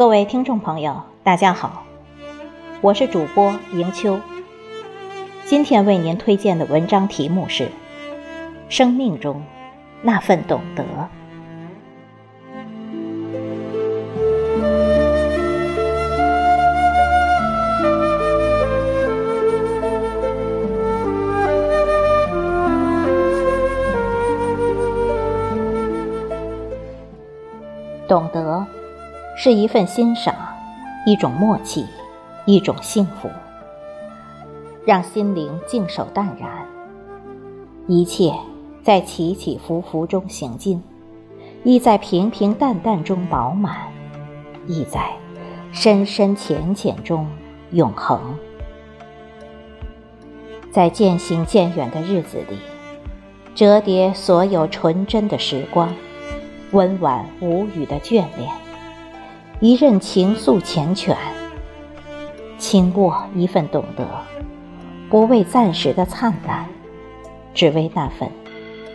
[0.00, 1.82] 各位听众朋友，大家好，
[2.80, 4.18] 我是主播迎秋。
[5.44, 7.64] 今天为您推荐的文章题目是
[8.70, 9.42] 《生命中
[10.00, 10.82] 那份懂得》。
[28.08, 28.49] 懂得，
[29.42, 30.34] 是一份欣赏，
[31.06, 31.86] 一种默契，
[32.44, 33.30] 一种幸福，
[34.84, 36.50] 让心灵静守淡然。
[37.86, 38.34] 一切
[38.82, 40.82] 在起起伏伏中行进，
[41.64, 43.78] 亦在平平淡淡中饱满，
[44.66, 45.10] 亦在
[45.72, 47.26] 深深浅浅中
[47.70, 48.20] 永恒。
[50.70, 52.58] 在渐行渐远的日子里，
[53.54, 55.88] 折叠所有纯真的时光。
[56.72, 58.50] 温婉无语的眷恋，
[59.60, 61.14] 一任情愫缱绻，
[62.56, 64.08] 轻握一份懂得，
[65.10, 66.66] 不为暂时的灿烂，
[67.52, 68.26] 只为那份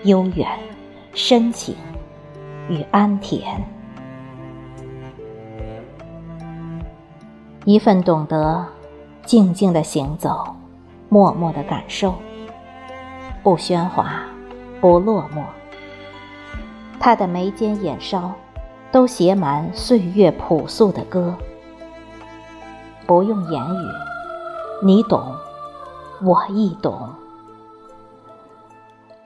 [0.06, 0.50] 悠远、
[1.14, 1.76] 深情
[2.68, 3.44] 与安恬。
[7.66, 8.66] 一份懂得，
[9.24, 10.48] 静静的行走，
[11.10, 12.16] 默默的感受，
[13.44, 14.24] 不喧哗，
[14.82, 15.44] 不落寞。
[17.00, 18.34] 他的眉间眼梢，
[18.96, 21.36] 都写满岁月朴素的歌。
[23.06, 23.88] 不用言语，
[24.82, 25.36] 你懂，
[26.22, 27.10] 我亦懂。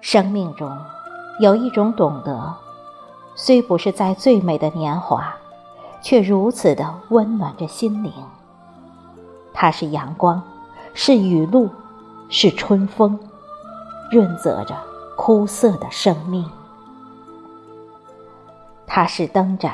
[0.01, 0.75] 生命中
[1.39, 2.55] 有一种懂得，
[3.35, 5.35] 虽不是在最美的年华，
[6.01, 8.11] 却如此的温暖着心灵。
[9.53, 10.41] 它是阳光，
[10.95, 11.69] 是雨露，
[12.27, 13.19] 是春风，
[14.09, 14.75] 润泽着
[15.15, 16.43] 枯涩的生命。
[18.91, 19.71] 它是灯盏，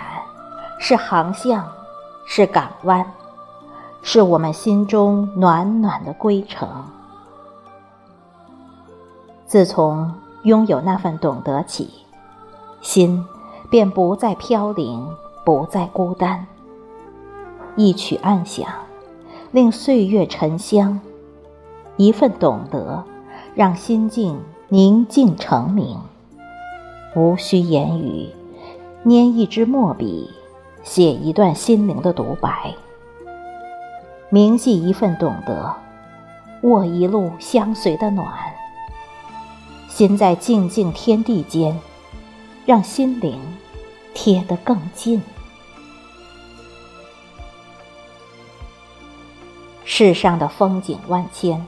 [0.78, 1.66] 是航向，
[2.28, 3.14] 是港湾，
[4.04, 6.68] 是我们心中暖暖的归程。
[9.48, 11.90] 自从拥有那份懂得起，
[12.82, 13.26] 心
[13.70, 15.08] 便不再飘零，
[15.46, 16.46] 不再孤单。
[17.78, 18.68] 一曲暗响，
[19.52, 21.00] 令岁月沉香；
[21.96, 23.02] 一份懂得，
[23.56, 25.98] 让心境宁静澄明。
[27.16, 28.30] 无需言语。
[29.08, 30.32] 捏一支墨笔，
[30.82, 32.74] 写一段心灵的独白，
[34.32, 35.76] 铭记一份懂得，
[36.64, 38.28] 握一路相随的暖，
[39.88, 41.80] 心在静静天地间，
[42.66, 43.40] 让心灵
[44.16, 45.22] 贴得更近。
[49.84, 51.64] 世上的风景万千，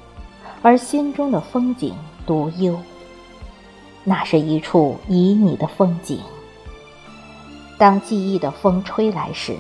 [0.64, 1.94] 而心中的风景
[2.26, 2.76] 独幽。
[4.04, 6.20] 那是一处旖旎的风景。
[7.78, 9.56] 当记忆的风吹来时，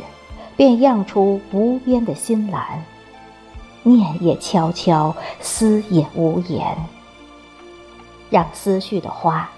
[0.55, 2.83] 便漾出无边的心蓝。
[3.83, 6.75] 念也悄悄，思也无言。
[8.29, 9.50] 让思绪的花，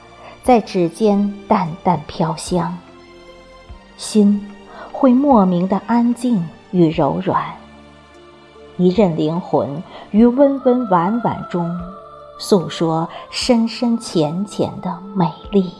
[0.44, 2.78] 在指尖淡淡飘香。
[3.98, 4.46] 心
[4.92, 7.44] 会莫名的安静与柔软。
[8.78, 9.82] 一任灵魂
[10.12, 11.70] 于温温婉婉中，
[12.38, 15.74] 诉说深深浅浅的美丽。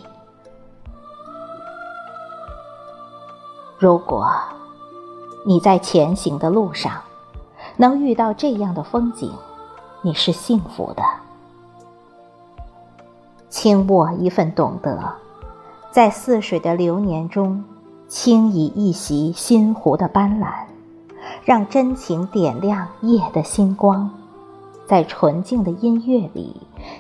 [3.80, 4.30] 如果
[5.46, 7.02] 你在前行的路上
[7.78, 9.32] 能遇到这样的风景，
[10.02, 11.04] 你是幸福的。
[13.48, 15.16] 轻握一份懂得，
[15.92, 17.64] 在似水的流年中，
[18.10, 20.66] 轻倚一袭心湖的斑斓，
[21.46, 24.12] 让真情点亮夜的星光，
[24.86, 26.54] 在纯净的音乐里，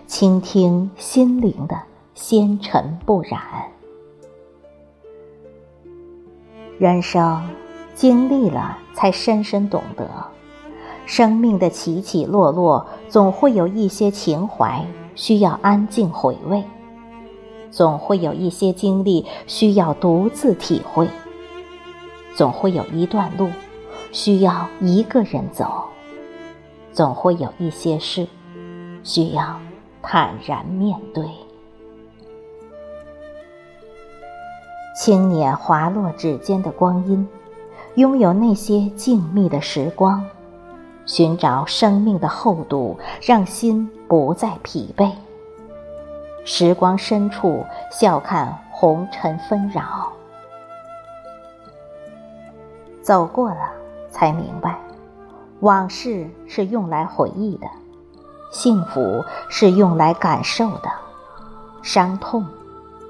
[0.07, 1.77] 倾听心灵的
[2.15, 3.41] 纤尘不染。
[6.79, 7.45] 人生
[7.93, 10.09] 经历了，才深深懂得，
[11.05, 16.63] 生命的起起落落，总会有一些情怀需要安静回味，
[17.69, 21.09] 总会有一些经历需要独自体会，
[22.33, 23.49] 总会有一段路
[24.13, 25.83] 需要一个人走，
[26.93, 28.25] 总会有一些事
[29.03, 29.59] 需要
[30.01, 31.25] 坦然面对。
[34.99, 37.25] 轻捻滑落指尖的光阴，
[37.95, 40.21] 拥有那些静谧的时光，
[41.05, 45.09] 寻找生命的厚度，让心不再疲惫。
[46.43, 50.11] 时光深处，笑看红尘纷扰。
[53.01, 53.71] 走过了，
[54.11, 54.77] 才明白，
[55.61, 57.67] 往事是用来回忆的，
[58.51, 60.91] 幸福是用来感受的，
[61.81, 62.45] 伤痛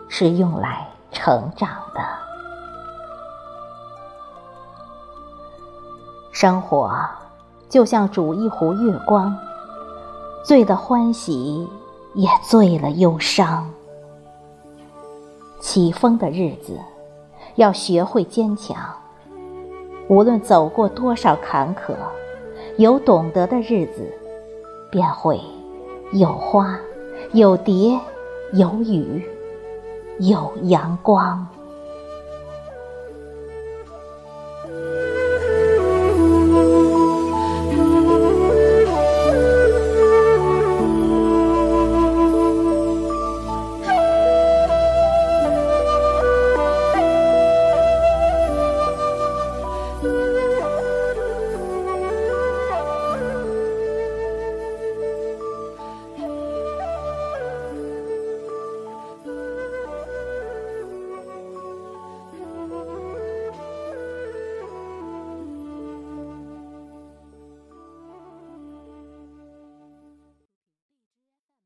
[0.08, 0.86] 是用来。
[1.30, 2.02] 成长的
[6.32, 6.92] 生活
[7.70, 9.38] 就像煮一壶月光，
[10.44, 11.70] 醉了欢喜，
[12.16, 13.70] 也醉了忧伤。
[15.60, 16.80] 起风的日子，
[17.58, 18.76] 要学会坚强。
[20.08, 21.94] 无论走过多少坎坷，
[22.78, 24.12] 有懂得的日子，
[24.90, 25.40] 便会
[26.12, 26.80] 有花，
[27.34, 28.00] 有蝶，
[28.54, 29.24] 有雨，
[30.20, 31.59] 有阳光。